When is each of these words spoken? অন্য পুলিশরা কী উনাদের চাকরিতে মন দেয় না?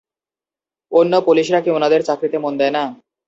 অন্য 0.91 1.13
পুলিশরা 1.27 1.59
কী 1.61 1.69
উনাদের 1.71 2.01
চাকরিতে 2.07 2.37
মন 2.37 2.53
দেয় 2.59 2.73
না? 2.77 2.83